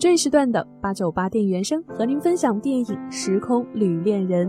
[0.00, 4.48] 这一时段的八九八电影原声和您分享电影《时空旅恋人》。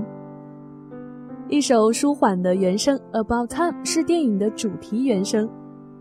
[1.49, 5.49] 一首舒缓的原声《About Time》是电影的主题原声，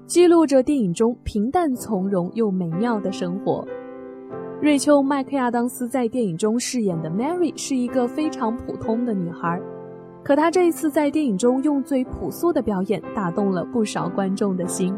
[0.07, 3.66] 记录着电影中平淡从容又美妙的生活。
[4.62, 9.60] 瑞秋·麦克亚当斯在电影中饰演的 Mary 是一个非常普通的女孩，
[10.23, 14.96] 可她这一次在电影中用最朴素的表演打动了不少观众的心。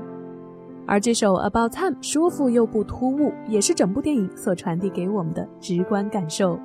[0.86, 6.58] 而这首《About Time》舒服又不突兀，也是整部电影所传递给我们的直观感受。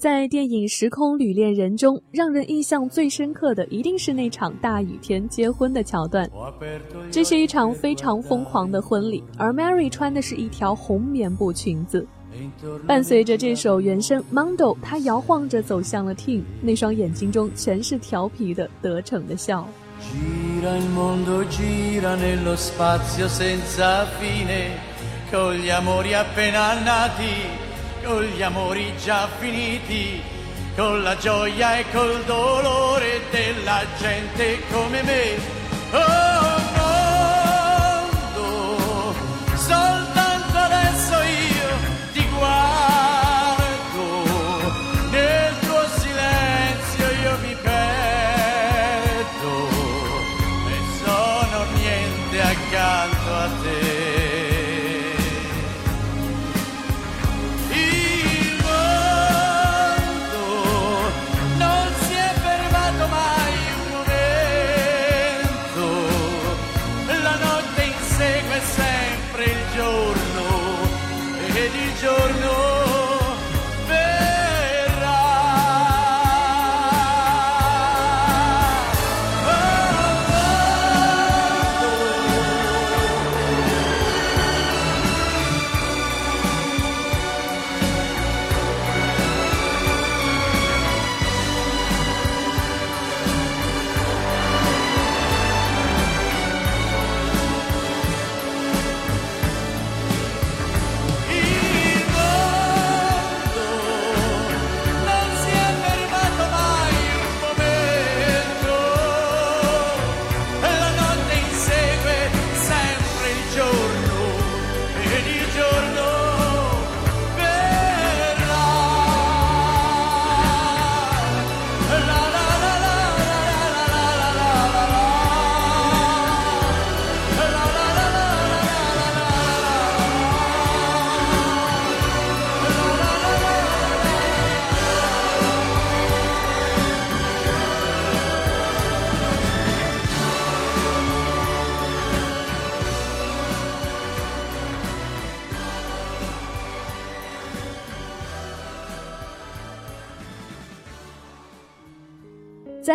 [0.00, 6.26] 在电影《时空旅恋人》中，让人印象最深刻的一定是那场大雨天结婚的桥段。
[7.10, 12.06] 这是一场非常疯狂的婚礼，而 Mary 穿的是一条红棉布裙子。
[12.86, 19.68] 伴随着这首原声，Mondo 她摇晃着走向了 Tim，那双眼睛中全是调皮的得逞的笑。
[28.04, 30.22] Con gli amori già finiti,
[30.76, 35.38] con la gioia e col dolore della gente come me.
[35.92, 36.59] Oh,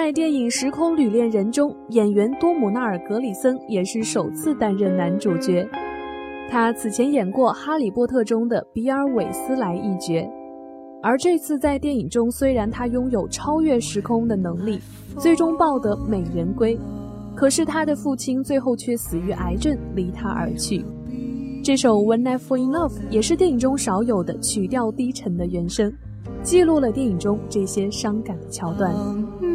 [0.05, 5.67] 在电影《时空旅恋人》中，演员多姆纳尔·格里森也是首次担任男主角。
[6.47, 10.31] 他此前演过《哈利波特》中的比尔·韦斯莱一角，
[11.01, 14.79] 而这次在电影中，虽然他拥有超越时空的能力，
[15.17, 16.77] 最终抱得美人归，
[17.35, 20.85] 可是他的父亲最后却死于癌症，离他而去。
[21.63, 25.91] 这首《When I Fall in Love》也是电影中少有的曲调低沉的原声，
[26.43, 28.93] 记录了电影中这些伤感的桥段。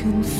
[0.00, 0.39] can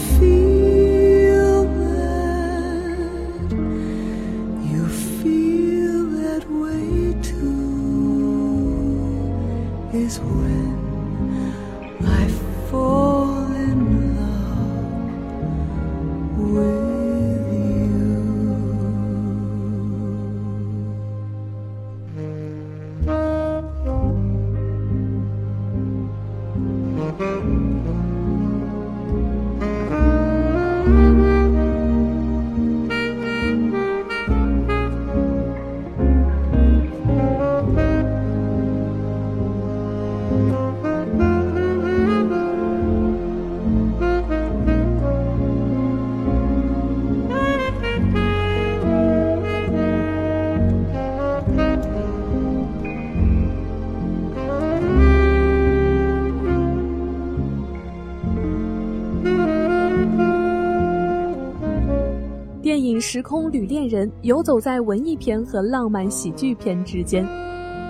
[62.70, 67.26] 电影时空旅恋人》游走在文艺片和浪漫喜剧片之间，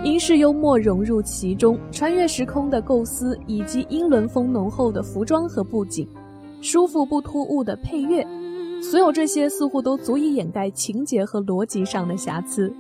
[0.03, 6.09] 英式幽默融入其中，穿越时空的构思以及英伦风浓厚的服装和布景，
[6.62, 8.27] 舒服不突兀的配乐，
[8.81, 12.73] 所有这些似乎都足以掩盖情节和逻辑上的瑕疵。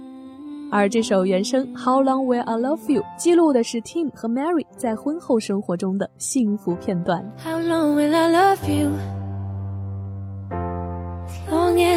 [0.70, 7.30] 而这首原声《How Long Will I Love You》记录的是 Tim 和 Mary 在婚后生活中的幸福片段。
[7.44, 9.19] How long will I love you?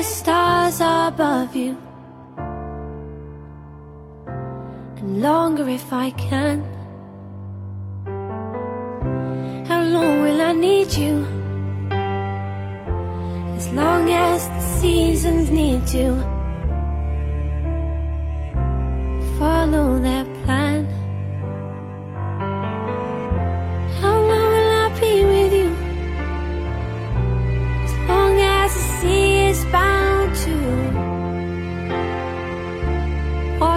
[0.03, 1.77] Stars above you.
[4.97, 6.63] And longer if I can.
[9.67, 11.25] How long will I need you?
[13.57, 16.15] As long as the seasons need to.
[19.37, 20.25] Follow their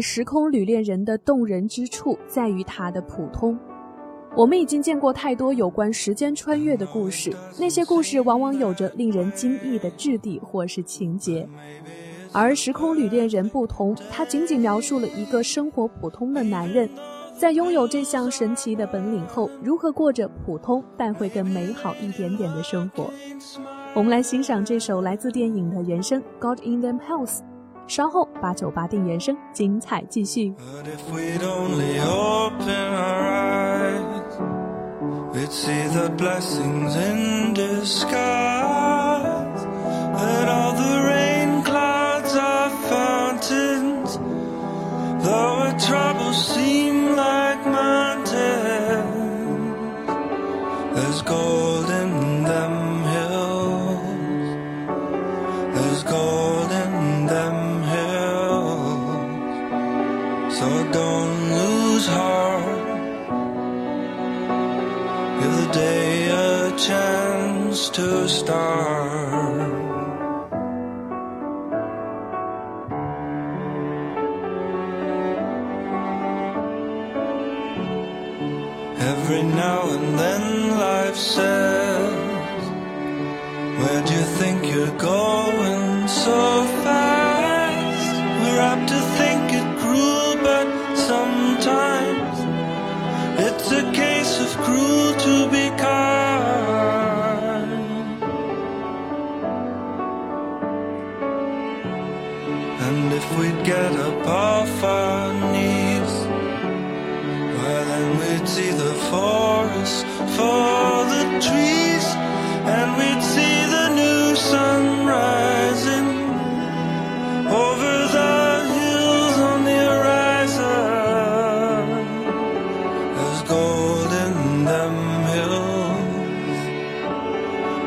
[0.00, 3.58] 时空旅恋人》的动人之处在于它的普通。
[4.36, 11.48] 我们已经见过太多有关时间穿越的故事，那些故事往往有着令人惊异的质地或是情节。
[12.32, 16.88] 而《时空旅恋人》不同，它仅仅描述了一个生活普通的男人，
[17.36, 23.10] 在拥有这项神奇的本领后，如何过着普通但会更美好一点点的生活。
[23.94, 27.38] 我们来欣赏这首来自电影的原声《God in Them House》。
[27.89, 30.53] 稍后八九八电原声精彩继续。
[30.57, 31.99] But if we'd only
[65.40, 69.79] Give the day a chance to start.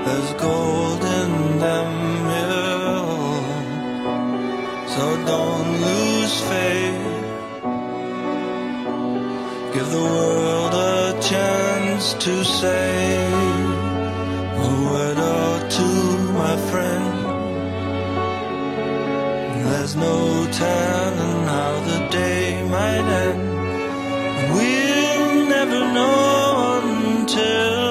[0.05, 1.91] There's gold in them
[2.33, 3.45] hills.
[4.93, 7.03] So don't lose faith.
[9.73, 12.91] Give the world a chance to say
[14.65, 17.13] a word or two, my friend.
[19.65, 23.41] There's no telling how the day might end.
[24.53, 27.82] We'll never know until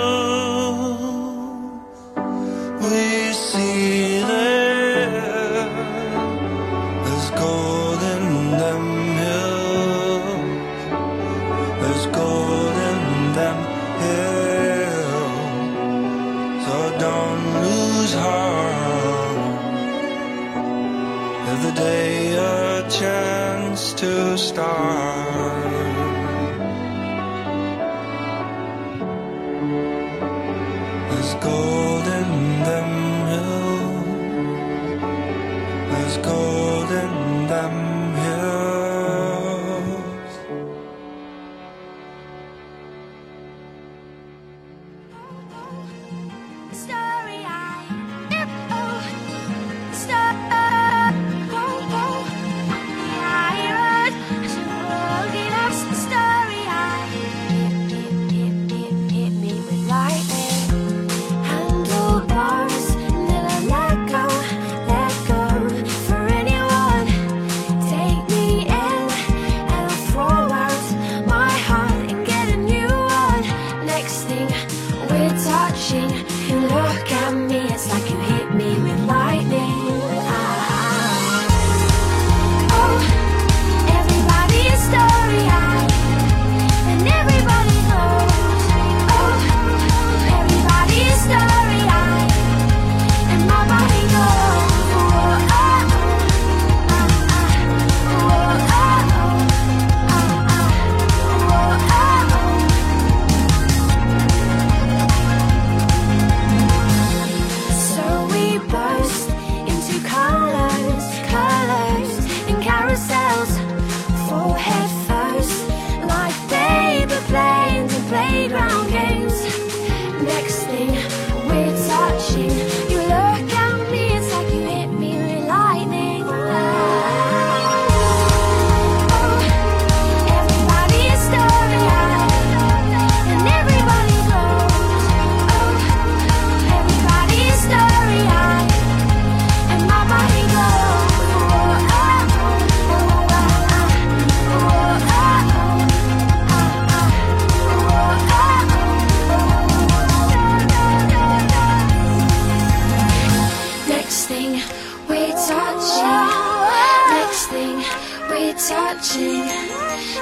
[159.23, 159.47] touching.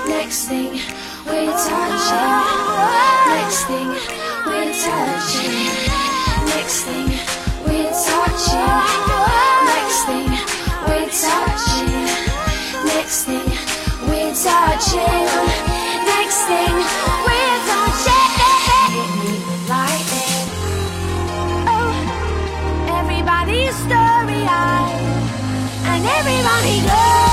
[0.09, 0.73] Next thing,
[1.27, 2.31] we're touching.
[3.29, 3.89] Next thing,
[4.47, 5.69] we're touching.
[6.47, 7.11] Next thing,
[7.67, 7.91] we're
[11.09, 11.91] touching.
[12.85, 13.49] Next thing,
[14.09, 15.29] we're touching.
[16.05, 16.77] Next thing,
[17.27, 18.31] we're touching.
[21.73, 21.93] Oh,
[22.99, 25.01] everybody's story eyed,
[25.85, 27.30] and everybody goes.